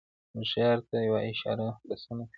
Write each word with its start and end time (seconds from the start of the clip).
هوښیار 0.33 0.77
ته 0.87 0.95
یوه 1.07 1.19
اشاره 1.31 1.67
بسنه 1.87 2.23
کوي. 2.27 2.29